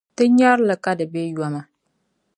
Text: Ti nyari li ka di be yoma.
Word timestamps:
Ti 0.15 0.23
nyari 0.37 0.63
li 0.69 0.75
ka 0.83 0.91
di 0.99 1.05
be 1.11 1.21
yoma. 1.35 1.61